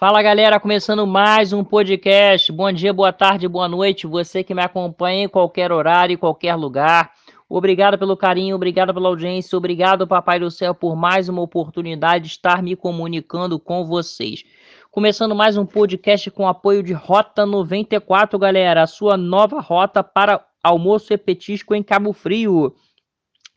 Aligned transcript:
Fala 0.00 0.22
galera, 0.22 0.58
começando 0.58 1.06
mais 1.06 1.52
um 1.52 1.62
podcast. 1.62 2.50
Bom 2.50 2.72
dia, 2.72 2.90
boa 2.90 3.12
tarde, 3.12 3.46
boa 3.46 3.68
noite. 3.68 4.06
Você 4.06 4.42
que 4.42 4.54
me 4.54 4.62
acompanha 4.62 5.24
em 5.24 5.28
qualquer 5.28 5.70
horário, 5.70 6.14
em 6.14 6.16
qualquer 6.16 6.54
lugar. 6.54 7.12
Obrigado 7.46 7.98
pelo 7.98 8.16
carinho, 8.16 8.56
obrigado 8.56 8.94
pela 8.94 9.10
audiência, 9.10 9.58
obrigado, 9.58 10.06
Papai 10.06 10.40
do 10.40 10.50
Céu, 10.50 10.74
por 10.74 10.96
mais 10.96 11.28
uma 11.28 11.42
oportunidade 11.42 12.24
de 12.24 12.30
estar 12.30 12.62
me 12.62 12.74
comunicando 12.74 13.58
com 13.58 13.84
vocês. 13.84 14.42
Começando 14.90 15.34
mais 15.34 15.58
um 15.58 15.66
podcast 15.66 16.30
com 16.30 16.48
apoio 16.48 16.82
de 16.82 16.94
Rota 16.94 17.44
94, 17.44 18.38
galera, 18.38 18.84
a 18.84 18.86
sua 18.86 19.18
nova 19.18 19.60
rota 19.60 20.02
para 20.02 20.42
almoço 20.62 21.12
e 21.12 21.18
petisco 21.18 21.74
em 21.74 21.82
Cabo 21.82 22.14
Frio. 22.14 22.74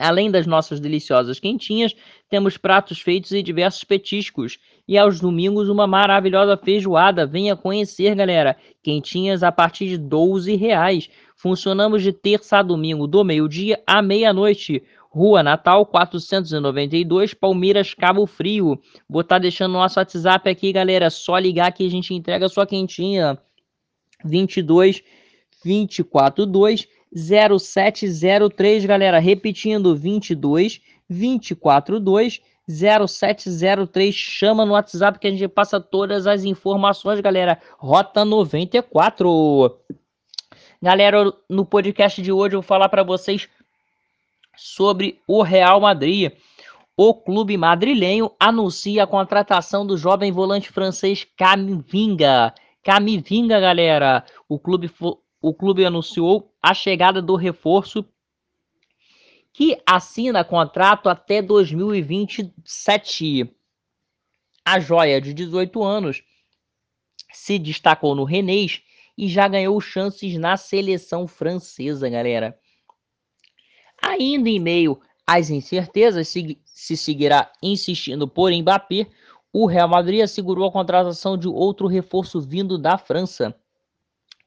Além 0.00 0.30
das 0.30 0.46
nossas 0.46 0.80
deliciosas 0.80 1.38
quentinhas, 1.38 1.94
temos 2.28 2.56
pratos 2.56 3.00
feitos 3.00 3.32
e 3.32 3.42
diversos 3.42 3.84
petiscos. 3.84 4.58
E 4.86 4.96
aos 4.96 5.20
domingos, 5.20 5.68
uma 5.68 5.86
maravilhosa 5.86 6.56
feijoada. 6.56 7.26
Venha 7.26 7.56
conhecer, 7.56 8.14
galera. 8.14 8.56
Quentinhas 8.82 9.42
a 9.42 9.52
partir 9.52 9.88
de 9.88 9.98
12 9.98 10.54
reais. 10.56 11.08
Funcionamos 11.36 12.02
de 12.02 12.12
terça 12.12 12.58
a 12.58 12.62
domingo, 12.62 13.06
do 13.06 13.24
meio-dia 13.24 13.80
à 13.86 14.02
meia-noite. 14.02 14.82
Rua 15.10 15.42
Natal 15.42 15.86
492, 15.86 17.34
Palmeiras, 17.34 17.94
Cabo 17.94 18.26
Frio. 18.26 18.78
Vou 19.08 19.22
estar 19.22 19.36
tá 19.36 19.40
deixando 19.40 19.72
nosso 19.72 19.98
WhatsApp 19.98 20.48
aqui, 20.50 20.72
galera. 20.72 21.10
Só 21.10 21.38
ligar 21.38 21.72
que 21.72 21.86
a 21.86 21.90
gente 21.90 22.14
entrega 22.14 22.46
a 22.46 22.48
sua 22.48 22.66
quentinha. 22.66 23.38
22 24.24 25.02
242 25.64 26.88
0703, 27.14 28.84
galera. 28.84 29.18
Repetindo, 29.18 29.96
22 29.96 30.80
242 31.08 32.40
0703. 32.68 34.14
Chama 34.14 34.66
no 34.66 34.72
WhatsApp 34.72 35.18
que 35.18 35.26
a 35.26 35.30
gente 35.30 35.48
passa 35.48 35.80
todas 35.80 36.26
as 36.26 36.44
informações, 36.44 37.20
galera. 37.20 37.60
Rota 37.78 38.24
94. 38.24 39.78
Galera, 40.80 41.32
no 41.48 41.64
podcast 41.64 42.22
de 42.22 42.30
hoje 42.30 42.54
eu 42.54 42.60
vou 42.60 42.66
falar 42.66 42.88
para 42.88 43.02
vocês 43.02 43.48
sobre 44.56 45.20
o 45.26 45.42
Real 45.42 45.80
Madrid. 45.80 46.32
O 46.96 47.14
clube 47.14 47.56
madrilenho 47.56 48.30
anuncia 48.38 49.04
a 49.04 49.06
contratação 49.06 49.86
do 49.86 49.96
jovem 49.96 50.30
volante 50.30 50.70
francês 50.70 51.26
Camivinga. 51.36 52.52
Camivinga, 52.82 53.58
galera. 53.60 54.24
O 54.48 54.58
clube 54.58 54.90
o 55.40 55.54
clube 55.54 55.84
anunciou 55.84 56.52
a 56.62 56.72
chegada 56.74 57.22
do 57.22 57.34
reforço 57.36 58.04
que 59.52 59.80
assina 59.86 60.44
contrato 60.44 61.08
até 61.08 61.40
2027. 61.42 63.54
A 64.64 64.78
joia 64.78 65.20
de 65.20 65.34
18 65.34 65.82
anos 65.82 66.22
se 67.32 67.58
destacou 67.58 68.14
no 68.14 68.22
Rennes 68.24 68.82
e 69.16 69.26
já 69.28 69.48
ganhou 69.48 69.80
chances 69.80 70.36
na 70.36 70.56
seleção 70.56 71.26
francesa, 71.26 72.08
galera. 72.08 72.56
Ainda 74.00 74.48
em 74.48 74.60
meio 74.60 75.00
às 75.26 75.50
incertezas 75.50 76.28
se, 76.28 76.56
se 76.64 76.96
seguirá 76.96 77.50
insistindo 77.62 78.28
por 78.28 78.52
Mbappé, 78.52 79.08
o 79.52 79.66
Real 79.66 79.88
Madrid 79.88 80.22
assegurou 80.22 80.68
a 80.68 80.72
contratação 80.72 81.36
de 81.36 81.48
outro 81.48 81.88
reforço 81.88 82.40
vindo 82.40 82.78
da 82.78 82.96
França 82.96 83.58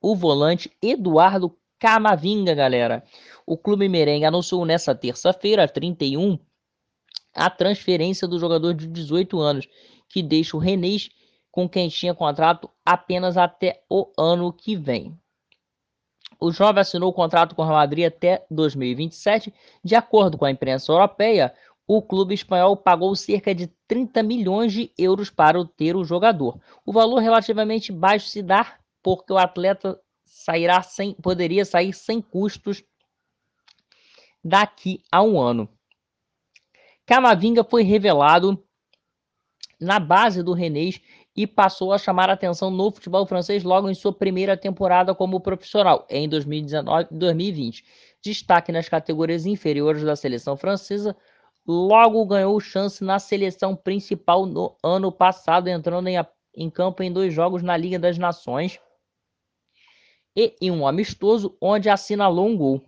o 0.00 0.16
volante 0.16 0.70
Eduardo 0.82 1.56
Camavinga, 1.78 2.54
galera. 2.54 3.04
O 3.46 3.56
clube 3.56 3.88
merengue 3.88 4.24
anunciou 4.24 4.64
nessa 4.64 4.94
terça-feira, 4.94 5.68
31, 5.68 6.38
a 7.34 7.48
transferência 7.50 8.26
do 8.26 8.38
jogador 8.38 8.74
de 8.74 8.86
18 8.86 9.38
anos, 9.40 9.68
que 10.08 10.22
deixa 10.22 10.56
o 10.56 10.60
Renês 10.60 11.08
com 11.50 11.68
quem 11.68 11.88
tinha 11.88 12.14
contrato 12.14 12.70
apenas 12.84 13.36
até 13.36 13.82
o 13.88 14.10
ano 14.18 14.52
que 14.52 14.76
vem. 14.76 15.18
O 16.38 16.50
jovem 16.50 16.80
assinou 16.80 17.10
o 17.10 17.14
contrato 17.14 17.54
com 17.54 17.62
o 17.62 17.64
Real 17.64 17.76
Madrid 17.76 18.06
até 18.06 18.44
2027. 18.50 19.52
De 19.84 19.94
acordo 19.94 20.38
com 20.38 20.46
a 20.46 20.50
imprensa 20.50 20.90
europeia, 20.90 21.52
o 21.86 22.00
clube 22.00 22.32
espanhol 22.32 22.76
pagou 22.76 23.14
cerca 23.14 23.54
de 23.54 23.66
30 23.86 24.22
milhões 24.22 24.72
de 24.72 24.90
euros 24.96 25.28
para 25.28 25.62
ter 25.76 25.96
o 25.96 26.04
jogador. 26.04 26.58
O 26.86 26.92
valor 26.92 27.18
relativamente 27.18 27.92
baixo 27.92 28.28
se 28.28 28.42
dá 28.42 28.79
porque 29.02 29.32
o 29.32 29.38
atleta 29.38 30.00
sairá 30.24 30.82
sem, 30.82 31.14
poderia 31.14 31.64
sair 31.64 31.92
sem 31.92 32.20
custos 32.20 32.82
daqui 34.42 35.02
a 35.10 35.22
um 35.22 35.40
ano. 35.40 35.68
Camavinga 37.04 37.64
foi 37.64 37.82
revelado 37.82 38.62
na 39.80 39.98
base 39.98 40.42
do 40.42 40.52
Renês 40.52 41.00
e 41.34 41.46
passou 41.46 41.92
a 41.92 41.98
chamar 41.98 42.28
atenção 42.28 42.70
no 42.70 42.90
futebol 42.90 43.26
francês 43.26 43.64
logo 43.64 43.88
em 43.88 43.94
sua 43.94 44.12
primeira 44.12 44.56
temporada 44.56 45.14
como 45.14 45.40
profissional, 45.40 46.06
em 46.08 46.28
2019 46.28 47.08
e 47.10 47.14
2020. 47.14 47.84
Destaque 48.22 48.70
nas 48.70 48.88
categorias 48.88 49.46
inferiores 49.46 50.02
da 50.02 50.14
seleção 50.14 50.56
francesa, 50.56 51.16
logo 51.66 52.24
ganhou 52.26 52.58
chance 52.60 53.02
na 53.02 53.18
seleção 53.18 53.74
principal 53.74 54.44
no 54.44 54.76
ano 54.82 55.10
passado, 55.10 55.68
entrando 55.68 56.08
em, 56.08 56.16
em 56.54 56.68
campo 56.68 57.02
em 57.02 57.12
dois 57.12 57.32
jogos 57.32 57.62
na 57.62 57.76
Liga 57.76 57.98
das 57.98 58.18
Nações 58.18 58.78
e 60.36 60.54
em 60.60 60.70
um 60.70 60.86
amistoso 60.86 61.56
onde 61.60 61.88
assinalou 61.88 62.46
um 62.46 62.56
gol. 62.56 62.84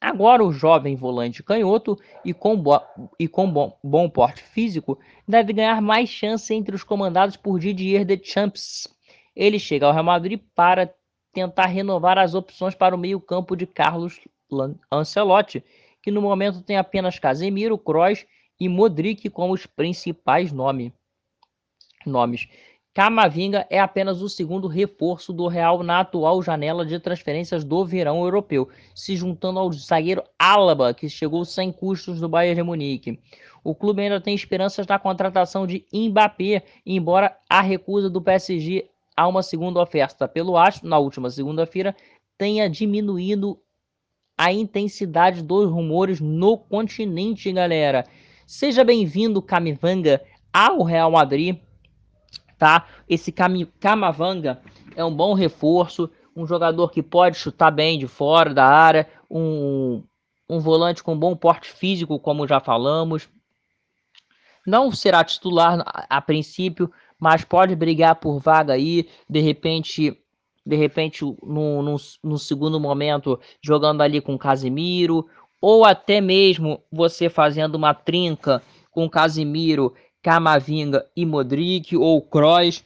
Agora 0.00 0.42
o 0.42 0.52
jovem 0.52 0.96
volante 0.96 1.42
canhoto 1.42 1.98
e 2.24 2.32
com, 2.32 2.56
bo 2.56 2.80
e 3.18 3.28
com 3.28 3.50
bom, 3.50 3.78
bom 3.84 4.08
porte 4.08 4.42
físico 4.42 4.98
deve 5.28 5.52
ganhar 5.52 5.82
mais 5.82 6.08
chance 6.08 6.54
entre 6.54 6.74
os 6.74 6.82
comandados 6.82 7.36
por 7.36 7.60
Didier 7.60 8.04
Deschamps. 8.04 8.88
Ele 9.36 9.58
chega 9.58 9.86
ao 9.86 9.92
Real 9.92 10.04
Madrid 10.04 10.40
para 10.54 10.92
tentar 11.32 11.66
renovar 11.66 12.18
as 12.18 12.34
opções 12.34 12.74
para 12.74 12.94
o 12.94 12.98
meio-campo 12.98 13.54
de 13.54 13.66
Carlos 13.66 14.18
Ancelotti, 14.90 15.62
que 16.02 16.10
no 16.10 16.22
momento 16.22 16.62
tem 16.62 16.78
apenas 16.78 17.18
Casemiro, 17.18 17.76
Kroos 17.76 18.24
e 18.58 18.68
Modric 18.68 19.28
como 19.28 19.52
os 19.52 19.66
principais 19.66 20.50
nome, 20.50 20.92
nomes. 22.06 22.48
Camavinga 22.92 23.66
é 23.70 23.78
apenas 23.78 24.20
o 24.20 24.28
segundo 24.28 24.66
reforço 24.66 25.32
do 25.32 25.46
Real 25.46 25.80
na 25.84 26.00
atual 26.00 26.42
janela 26.42 26.84
de 26.84 26.98
transferências 26.98 27.62
do 27.62 27.84
verão 27.84 28.24
europeu, 28.24 28.68
se 28.96 29.14
juntando 29.14 29.60
ao 29.60 29.72
zagueiro 29.72 30.24
Alaba, 30.36 30.92
que 30.92 31.08
chegou 31.08 31.44
sem 31.44 31.70
custos 31.70 32.18
do 32.18 32.28
Bayern 32.28 32.56
de 32.56 32.62
Munique. 32.64 33.20
O 33.62 33.76
clube 33.76 34.02
ainda 34.02 34.20
tem 34.20 34.34
esperanças 34.34 34.88
na 34.88 34.98
contratação 34.98 35.68
de 35.68 35.86
Mbappé, 35.92 36.64
embora 36.84 37.36
a 37.48 37.60
recusa 37.60 38.10
do 38.10 38.20
PSG 38.20 38.90
a 39.16 39.28
uma 39.28 39.42
segunda 39.42 39.80
oferta 39.80 40.26
pelo 40.26 40.56
Astro 40.56 40.88
na 40.88 40.98
última 40.98 41.30
segunda-feira 41.30 41.94
tenha 42.36 42.68
diminuído 42.68 43.60
a 44.36 44.52
intensidade 44.52 45.42
dos 45.42 45.70
rumores 45.70 46.20
no 46.20 46.58
continente, 46.58 47.52
galera. 47.52 48.04
Seja 48.46 48.82
bem-vindo, 48.82 49.40
Camivanga, 49.40 50.20
ao 50.52 50.82
Real 50.82 51.12
Madrid 51.12 51.58
tá? 52.60 52.86
Esse 53.08 53.32
Camavanga 53.80 54.60
é 54.94 55.02
um 55.02 55.12
bom 55.12 55.32
reforço, 55.32 56.10
um 56.36 56.46
jogador 56.46 56.90
que 56.90 57.02
pode 57.02 57.38
chutar 57.38 57.70
bem 57.70 57.98
de 57.98 58.06
fora 58.06 58.52
da 58.52 58.66
área, 58.66 59.08
um, 59.30 60.04
um 60.46 60.60
volante 60.60 61.02
com 61.02 61.18
bom 61.18 61.34
porte 61.34 61.72
físico, 61.72 62.20
como 62.20 62.46
já 62.46 62.60
falamos. 62.60 63.30
Não 64.66 64.92
será 64.92 65.24
titular 65.24 65.80
a, 65.86 66.18
a 66.18 66.20
princípio, 66.20 66.92
mas 67.18 67.42
pode 67.44 67.74
brigar 67.74 68.16
por 68.16 68.38
vaga 68.38 68.74
aí, 68.74 69.08
de 69.28 69.40
repente 69.40 70.18
de 70.64 70.76
repente 70.76 71.24
no, 71.24 71.82
no, 71.82 71.96
no, 72.22 72.38
segundo 72.38 72.78
momento 72.78 73.40
jogando 73.64 74.02
ali 74.02 74.20
com 74.20 74.36
Casimiro, 74.36 75.26
ou 75.58 75.86
até 75.86 76.20
mesmo 76.20 76.84
você 76.92 77.30
fazendo 77.30 77.76
uma 77.76 77.94
trinca 77.94 78.62
com 78.90 79.08
Casimiro 79.08 79.94
Camavinga 80.22 81.06
e 81.16 81.24
Modric 81.24 81.96
ou 81.96 82.20
Kroos. 82.20 82.84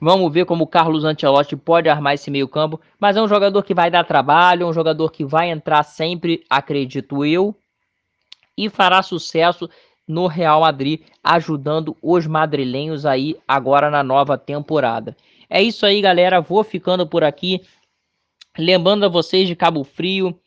Vamos 0.00 0.32
ver 0.32 0.44
como 0.46 0.64
o 0.64 0.66
Carlos 0.66 1.04
Ancelotti 1.04 1.54
pode 1.56 1.88
armar 1.88 2.14
esse 2.14 2.30
meio 2.30 2.48
campo. 2.48 2.80
Mas 2.98 3.16
é 3.16 3.22
um 3.22 3.28
jogador 3.28 3.62
que 3.62 3.74
vai 3.74 3.90
dar 3.90 4.04
trabalho, 4.04 4.64
é 4.64 4.66
um 4.66 4.72
jogador 4.72 5.10
que 5.10 5.24
vai 5.24 5.50
entrar 5.50 5.82
sempre, 5.84 6.44
acredito 6.50 7.24
eu, 7.24 7.54
e 8.56 8.68
fará 8.68 9.02
sucesso 9.02 9.70
no 10.08 10.26
Real 10.26 10.60
Madrid, 10.62 11.02
ajudando 11.22 11.96
os 12.02 12.26
madrilenhos 12.26 13.06
aí 13.06 13.36
agora 13.46 13.90
na 13.90 14.02
nova 14.02 14.36
temporada. 14.36 15.16
É 15.48 15.62
isso 15.62 15.86
aí, 15.86 16.00
galera. 16.00 16.40
Vou 16.40 16.64
ficando 16.64 17.06
por 17.06 17.22
aqui. 17.22 17.60
Lembrando 18.58 19.04
a 19.06 19.08
vocês 19.08 19.46
de 19.46 19.54
Cabo 19.54 19.84
Frio 19.84 20.38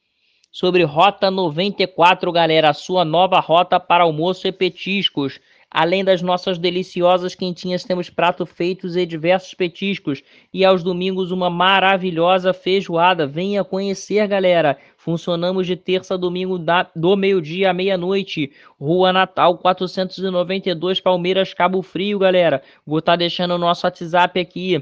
sobre 0.51 0.83
Rota 0.83 1.31
94, 1.31 2.31
galera, 2.31 2.69
a 2.69 2.73
sua 2.73 3.03
nova 3.03 3.39
rota 3.39 3.79
para 3.79 4.03
almoço 4.03 4.47
e 4.47 4.51
petiscos 4.51 5.39
Além 5.77 6.05
das 6.05 6.21
nossas 6.21 6.57
deliciosas 6.57 7.35
quentinhas, 7.35 7.83
temos 7.83 8.09
pratos 8.09 8.49
feitos 8.49 8.95
e 8.95 9.05
diversos 9.05 9.53
petiscos. 9.53 10.23
E 10.53 10.63
aos 10.63 10.81
domingos, 10.81 11.31
uma 11.31 11.49
maravilhosa 11.49 12.53
feijoada. 12.53 13.27
Venha 13.27 13.61
conhecer, 13.61 14.25
galera. 14.25 14.77
Funcionamos 14.95 15.67
de 15.67 15.75
terça 15.75 16.13
a 16.13 16.17
domingo 16.17 16.57
da, 16.57 16.89
do 16.95 17.17
meio-dia 17.17 17.71
à 17.71 17.73
meia-noite. 17.73 18.53
Rua 18.79 19.11
Natal 19.11 19.57
492, 19.57 21.01
Palmeiras, 21.01 21.53
Cabo 21.53 21.81
Frio, 21.81 22.19
galera. 22.19 22.63
Vou 22.85 22.99
estar 22.99 23.11
tá 23.11 23.17
deixando 23.17 23.55
o 23.55 23.57
nosso 23.57 23.85
WhatsApp 23.85 24.39
aqui. 24.39 24.81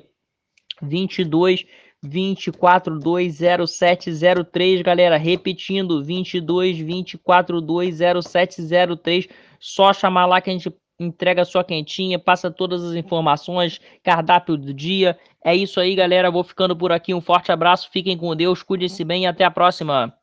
22 0.80 1.66
2420703, 2.06 4.84
galera, 4.84 5.18
repetindo, 5.18 6.04
22 6.04 6.78
2420703, 6.78 9.30
só 9.58 9.94
chamar 9.94 10.26
lá 10.26 10.42
que 10.42 10.50
a 10.50 10.54
gente 10.54 10.70
entrega 11.00 11.46
sua 11.46 11.64
quentinha, 11.64 12.20
passa 12.20 12.52
todas 12.52 12.84
as 12.84 12.94
informações, 12.96 13.80
cardápio 14.04 14.58
do 14.58 14.74
dia. 14.74 15.18
É 15.44 15.56
isso 15.56 15.80
aí, 15.80 15.96
galera, 15.96 16.32
vou 16.32 16.44
ficando 16.44 16.76
por 16.76 16.92
aqui, 16.92 17.14
um 17.14 17.22
forte 17.22 17.52
abraço, 17.52 17.90
fiquem 17.92 18.18
com 18.18 18.36
Deus, 18.36 18.64
cuidem-se 18.64 19.04
bem 19.04 19.24
e 19.24 19.28
até 19.28 19.44
a 19.44 19.52
próxima. 19.52 20.14